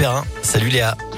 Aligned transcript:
Super 0.00 0.12
1. 0.12 0.24
Salut 0.42 0.70
Léa. 0.72 1.09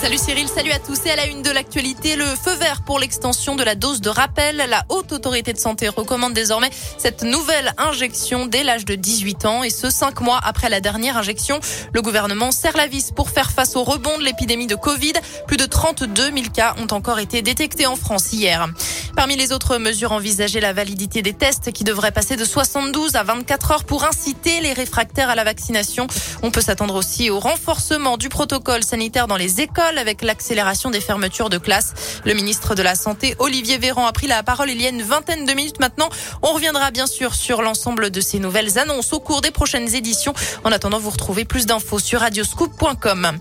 Salut 0.00 0.18
Cyril, 0.18 0.46
salut 0.46 0.70
à 0.70 0.78
tous. 0.78 1.04
Et 1.06 1.10
à 1.10 1.16
la 1.16 1.26
une 1.26 1.42
de 1.42 1.50
l'actualité, 1.50 2.14
le 2.14 2.24
feu 2.24 2.54
vert 2.54 2.82
pour 2.82 3.00
l'extension 3.00 3.56
de 3.56 3.64
la 3.64 3.74
dose 3.74 4.00
de 4.00 4.08
rappel. 4.08 4.56
La 4.56 4.84
haute 4.90 5.10
autorité 5.10 5.52
de 5.52 5.58
santé 5.58 5.88
recommande 5.88 6.34
désormais 6.34 6.70
cette 6.98 7.24
nouvelle 7.24 7.74
injection 7.78 8.46
dès 8.46 8.62
l'âge 8.62 8.84
de 8.84 8.94
18 8.94 9.44
ans 9.46 9.64
et 9.64 9.70
ce 9.70 9.90
cinq 9.90 10.20
mois 10.20 10.38
après 10.40 10.68
la 10.68 10.80
dernière 10.80 11.16
injection. 11.16 11.58
Le 11.92 12.00
gouvernement 12.00 12.52
serre 12.52 12.76
la 12.76 12.86
vis 12.86 13.10
pour 13.10 13.28
faire 13.28 13.50
face 13.50 13.74
au 13.74 13.82
rebond 13.82 14.16
de 14.18 14.22
l'épidémie 14.22 14.68
de 14.68 14.76
Covid. 14.76 15.14
Plus 15.48 15.56
de 15.56 15.66
32 15.66 16.30
000 16.32 16.36
cas 16.54 16.76
ont 16.78 16.94
encore 16.94 17.18
été 17.18 17.42
détectés 17.42 17.88
en 17.88 17.96
France 17.96 18.32
hier. 18.32 18.68
Parmi 19.16 19.34
les 19.34 19.50
autres 19.50 19.78
mesures 19.78 20.12
envisagées, 20.12 20.60
la 20.60 20.72
validité 20.72 21.22
des 21.22 21.32
tests 21.32 21.72
qui 21.72 21.82
devrait 21.82 22.12
passer 22.12 22.36
de 22.36 22.44
72 22.44 23.16
à 23.16 23.24
24 23.24 23.72
heures 23.72 23.84
pour 23.84 24.04
inciter 24.04 24.60
les 24.60 24.72
réfractaires 24.72 25.28
à 25.28 25.34
la 25.34 25.42
vaccination. 25.42 26.06
On 26.44 26.52
peut 26.52 26.60
s'attendre 26.60 26.94
aussi 26.94 27.28
au 27.28 27.40
renforcement 27.40 28.16
du 28.16 28.28
protocole 28.28 28.84
sanitaire 28.84 29.26
dans 29.26 29.36
les 29.36 29.60
écoles 29.60 29.87
avec 29.96 30.22
l'accélération 30.22 30.90
des 30.90 31.00
fermetures 31.00 31.48
de 31.48 31.56
classes. 31.56 31.94
Le 32.24 32.34
ministre 32.34 32.74
de 32.74 32.82
la 32.82 32.94
Santé, 32.94 33.34
Olivier 33.38 33.78
Véran, 33.78 34.06
a 34.06 34.12
pris 34.12 34.26
la 34.26 34.42
parole 34.42 34.68
il 34.70 34.82
y 34.82 34.86
a 34.86 34.90
une 34.90 35.02
vingtaine 35.02 35.46
de 35.46 35.52
minutes 35.52 35.80
maintenant. 35.80 36.10
On 36.42 36.52
reviendra 36.52 36.90
bien 36.90 37.06
sûr 37.06 37.34
sur 37.34 37.62
l'ensemble 37.62 38.10
de 38.10 38.20
ces 38.20 38.38
nouvelles 38.38 38.78
annonces 38.78 39.12
au 39.12 39.20
cours 39.20 39.40
des 39.40 39.50
prochaines 39.50 39.94
éditions. 39.94 40.34
En 40.64 40.72
attendant, 40.72 40.98
vous 40.98 41.10
retrouvez 41.10 41.44
plus 41.46 41.64
d'infos 41.64 42.00
sur 42.00 42.20
radioscoop.com. 42.20 43.38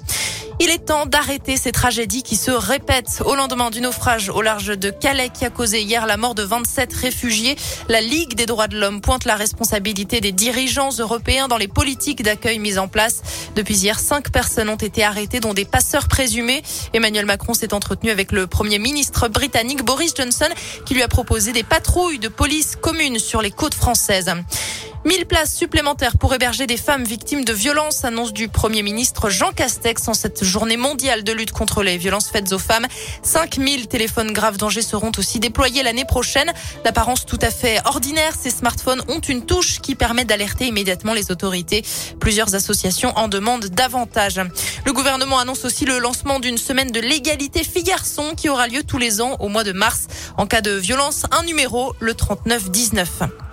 Il 0.59 0.71
est 0.71 0.85
temps 0.85 1.05
d'arrêter 1.05 1.55
ces 1.55 1.71
tragédies 1.71 2.23
qui 2.23 2.35
se 2.35 2.49
répètent 2.49 3.21
au 3.23 3.35
lendemain 3.35 3.70
du 3.70 3.79
naufrage 3.79 4.29
au 4.29 4.41
large 4.41 4.75
de 4.75 4.89
Calais 4.89 5.30
qui 5.30 5.45
a 5.45 5.52
causé 5.52 5.83
hier 5.83 6.07
la 6.07 6.17
mort 6.17 6.33
de 6.33 6.41
27 6.41 6.91
réfugiés. 6.93 7.55
La 7.89 8.02
Ligue 8.02 8.33
des 8.33 8.47
droits 8.47 8.67
de 8.67 8.75
l'homme 8.75 8.99
pointe 8.99 9.25
la 9.25 9.35
responsabilité 9.35 10.20
des 10.20 10.31
dirigeants 10.31 10.89
européens 10.97 11.47
dans 11.47 11.57
les 11.57 11.67
politiques 11.67 12.23
d'accueil 12.23 12.57
mises 12.57 12.80
en 12.80 12.88
place. 12.88 13.21
Depuis 13.55 13.75
hier, 13.75 13.99
cinq 13.99 14.31
personnes 14.31 14.70
ont 14.70 14.77
été 14.77 15.03
arrêtées, 15.03 15.39
dont 15.39 15.53
des 15.53 15.66
passeurs 15.66 16.07
présumés. 16.07 16.63
Emmanuel 16.91 17.27
Macron 17.27 17.53
s'est 17.53 17.75
entretenu 17.75 18.09
avec 18.09 18.31
le 18.31 18.47
premier 18.47 18.80
ministre 18.80 19.27
britannique 19.27 19.86
Boris 19.86 20.14
Johnson 20.17 20.49
qui 20.88 20.95
lui 20.95 21.03
a 21.03 21.08
proposé 21.08 21.52
des 21.52 21.64
patrouilles 21.64 22.17
de 22.17 22.30
police 22.30 22.75
communes 22.81 23.19
sur 23.19 23.44
les 23.44 23.52
côtes 23.52 23.75
françaises. 23.75 24.33
1000 25.08 25.25
places 25.25 25.55
supplémentaires 25.55 26.17
pour 26.17 26.33
héberger 26.33 26.67
des 26.67 26.75
femmes 26.75 27.05
victimes 27.05 27.45
de 27.45 27.53
violences, 27.53 28.03
annonce 28.03 28.33
du 28.33 28.50
Premier 28.50 28.83
ministre 28.83 29.30
Jean 29.30 29.53
Castex 29.53 30.05
en 30.09 30.14
cette 30.14 30.44
journée 30.44 30.75
mondiale 30.75 31.23
de 31.23 31.31
lutte 31.31 31.52
contre 31.52 31.81
les 31.81 31.97
violences 31.97 32.30
faites 32.30 32.52
aux 32.52 32.59
femmes. 32.59 32.86
5000 33.23 33.88
téléphones 33.88 34.33
graves 34.33 34.58
dangers 34.58 34.81
seront 34.81 35.14
aussi 35.17 35.39
déployés 35.39 35.81
l'année 35.81 36.03
prochaine. 36.03 36.52
D'apparence 36.83 37.25
tout 37.25 37.39
à 37.41 37.52
fait 37.52 37.80
ordinaire, 37.86 38.33
ces 38.38 38.49
smartphones 38.49 39.02
ont 39.08 39.22
une 39.22 39.45
touche 39.45 39.80
qui 39.80 39.95
permet 39.95 40.25
d'alerter 40.25 40.67
immédiatement 40.67 41.14
les 41.14 41.31
autorités. 41.31 41.86
Plusieurs 42.19 42.53
associations 42.53 43.17
en 43.17 43.30
demandent 43.30 43.67
davantage. 43.67 44.42
Le 44.86 44.92
gouvernement 44.92 45.39
annonce 45.39 45.64
aussi 45.64 45.86
le 45.86 45.99
lancement 45.99 46.42
d'une 46.42 46.58
semaine 46.58 46.92
de 46.92 46.99
l'égalité 46.99 47.64
filles-garçons 47.64 48.33
qui 48.36 48.49
aura 48.49 48.67
lieu 48.67 48.83
tous 48.83 48.97
les 48.97 49.21
ans 49.21 49.38
au 49.39 49.47
mois 49.47 49.64
de 49.64 49.71
mars. 49.71 50.08
En 50.36 50.47
cas 50.47 50.59
de 50.59 50.71
violence, 50.71 51.23
un 51.31 51.44
numéro, 51.44 51.95
le 52.02 52.14
3919. 52.14 53.47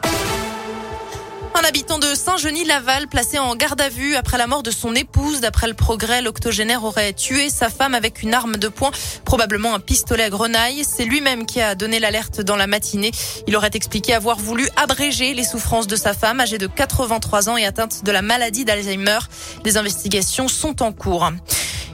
Un 1.65 1.69
habitant 1.69 1.99
de 1.99 2.15
Saint-Genis-Laval 2.15 3.09
placé 3.09 3.39
en 3.39 3.57
garde 3.57 3.81
à 3.81 3.89
vue 3.89 4.17
après 4.17 4.37
la 4.37 4.47
mort 4.47 4.63
de 4.63 4.71
son 4.71 4.95
épouse. 4.95 5.41
D'après 5.41 5.67
le 5.67 5.73
progrès, 5.73 6.21
l'octogénaire 6.21 6.85
aurait 6.85 7.15
tué 7.15 7.49
sa 7.49 7.71
femme 7.71 7.95
avec 7.95 8.23
une 8.23 8.35
arme 8.35 8.57
de 8.57 8.69
poing, 8.69 8.91
probablement 9.25 9.75
un 9.75 9.81
pistolet 9.81 10.25
à 10.25 10.29
grenaille. 10.29 10.85
C'est 10.85 11.07
lui-même 11.07 11.47
qui 11.47 11.63
a 11.63 11.75
donné 11.75 12.01
l'alerte 12.01 12.43
dans 12.43 12.57
la 12.57 12.67
matinée. 12.67 13.13
Il 13.47 13.57
aurait 13.57 13.71
expliqué 13.73 14.13
avoir 14.13 14.39
voulu 14.39 14.69
abréger 14.77 15.33
les 15.33 15.45
souffrances 15.45 15.87
de 15.87 15.97
sa 15.97 16.13
femme, 16.13 16.39
âgée 16.39 16.59
de 16.59 16.67
83 16.67 17.49
ans 17.49 17.57
et 17.57 17.65
atteinte 17.65 18.05
de 18.05 18.13
la 18.13 18.21
maladie 18.21 18.67
d'Alzheimer. 18.67 19.21
Les 19.65 19.79
investigations 19.79 20.49
sont 20.49 20.83
en 20.83 20.93
cours. 20.93 21.31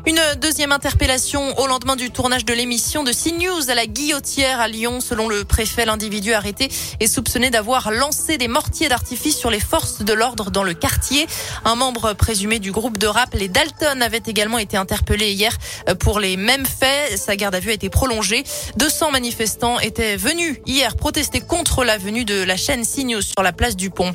Une 0.07 0.21
deuxième 0.41 0.73
interpellation 0.73 1.59
au 1.59 1.67
lendemain 1.67 1.95
du 1.95 2.11
tournage 2.11 2.47
de 2.47 2.55
l'émission 2.55 3.05
de 3.05 3.13
CNews 3.13 3.69
à 3.69 3.75
la 3.75 3.87
Guillotière 3.87 4.59
à 4.59 4.67
Lyon. 4.67 5.01
Selon 5.01 5.29
le 5.29 5.45
préfet, 5.45 5.85
l'individu 5.85 6.33
arrêté 6.33 6.71
est 7.01 7.07
soupçonné 7.07 7.51
d'avoir 7.51 7.91
lancé 7.91 8.39
des 8.39 8.49
mortiers 8.49 8.89
d'artifice 8.89 9.37
sur 9.37 9.51
les 9.51 9.61
forces 9.61 10.03
de 10.03 10.13
l'ordre 10.15 10.51
dans 10.51 10.65
le 10.65 10.73
quartier. 10.73 11.27
Un 11.67 11.75
membre 11.75 12.15
présumé 12.15 12.59
du 12.59 12.73
groupe 12.73 12.97
de 12.97 13.07
rap, 13.07 13.35
les 13.35 13.49
Dalton, 13.49 14.01
avait 14.01 14.23
également 14.27 14.59
été 14.59 14.79
interpellé 14.79 15.33
hier 15.33 15.57
pour 15.99 16.19
les 16.19 16.39
mêmes 16.39 16.67
faits. 16.67 17.19
Sa 17.19 17.37
garde 17.37 17.55
à 17.55 17.61
vue 17.61 17.71
a 17.71 17.75
été 17.75 17.91
prolongée. 17.91 18.45
200 18.77 19.11
manifestants 19.11 19.81
étaient 19.81 20.17
venus 20.17 20.59
hier 20.67 20.97
protester 20.97 21.41
contre 21.41 21.85
la 21.85 21.99
venue 21.99 22.25
de 22.25 22.43
la 22.43 22.57
chaîne 22.57 22.87
CNews 22.87 23.23
sur 23.23 23.43
la 23.43 23.53
place 23.53 23.77
du 23.77 23.91
Pont. 23.91 24.15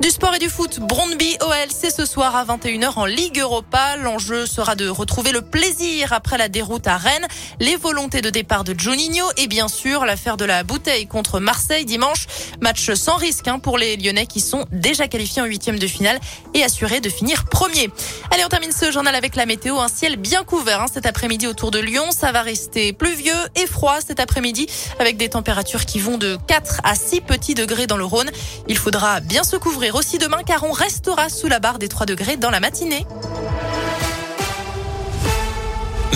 Du 0.00 0.10
sport 0.10 0.34
et 0.34 0.40
du 0.40 0.48
foot, 0.48 0.80
Brondby 0.80 1.36
OL, 1.40 1.68
c'est 1.70 1.94
ce 1.94 2.04
soir 2.04 2.34
à 2.34 2.44
21h 2.44 2.94
en 2.96 3.04
Ligue 3.04 3.38
Europa. 3.38 3.96
L'enjeu 3.96 4.44
sera 4.44 4.74
de 4.74 4.88
retrouver 4.88 5.30
le 5.30 5.40
plaisir 5.40 6.12
après 6.12 6.36
la 6.36 6.48
déroute 6.48 6.88
à 6.88 6.96
Rennes, 6.96 7.26
les 7.60 7.76
volontés 7.76 8.20
de 8.20 8.28
départ 8.28 8.64
de 8.64 8.74
Juninho 8.76 9.24
et 9.36 9.46
bien 9.46 9.68
sûr 9.68 10.04
l'affaire 10.04 10.36
de 10.36 10.44
la 10.44 10.64
bouteille 10.64 11.06
contre 11.06 11.38
Marseille 11.38 11.84
dimanche. 11.84 12.26
Match 12.60 12.92
sans 12.94 13.16
risque 13.16 13.46
hein, 13.46 13.60
pour 13.60 13.78
les 13.78 13.96
Lyonnais 13.96 14.26
qui 14.26 14.40
sont 14.40 14.66
déjà 14.72 15.06
qualifiés 15.06 15.42
en 15.42 15.44
huitième 15.44 15.78
de 15.78 15.86
finale 15.86 16.18
et 16.54 16.64
assurés 16.64 17.00
de 17.00 17.08
finir 17.08 17.44
premier. 17.44 17.88
Allez, 18.32 18.44
on 18.44 18.48
termine 18.48 18.72
ce 18.72 18.90
journal 18.90 19.14
avec 19.14 19.36
la 19.36 19.46
météo. 19.46 19.78
Un 19.78 19.88
ciel 19.88 20.16
bien 20.16 20.42
couvert 20.42 20.82
hein, 20.82 20.86
cet 20.92 21.06
après-midi 21.06 21.46
autour 21.46 21.70
de 21.70 21.78
Lyon. 21.78 22.06
Ça 22.10 22.32
va 22.32 22.42
rester 22.42 22.92
pluvieux 22.92 23.32
et 23.54 23.66
froid 23.68 23.98
cet 24.04 24.18
après-midi 24.18 24.66
avec 24.98 25.18
des 25.18 25.28
températures 25.28 25.86
qui 25.86 26.00
vont 26.00 26.18
de 26.18 26.36
4 26.48 26.80
à 26.82 26.96
6 26.96 27.20
petits 27.20 27.54
degrés 27.54 27.86
dans 27.86 27.96
le 27.96 28.04
Rhône. 28.04 28.30
Il 28.66 28.76
faudra 28.76 29.20
bien 29.20 29.44
se 29.44 29.54
couvrir 29.54 29.83
aussi 29.90 30.18
demain 30.18 30.42
car 30.44 30.64
on 30.64 30.72
restera 30.72 31.28
sous 31.28 31.48
la 31.48 31.58
barre 31.58 31.78
des 31.78 31.88
3 31.88 32.06
degrés 32.06 32.36
dans 32.36 32.50
la 32.50 32.60
matinée. 32.60 33.06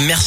Merci. 0.06 0.26